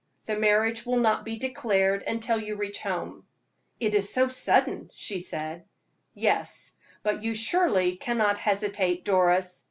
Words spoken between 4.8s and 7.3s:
she said. "Yes, but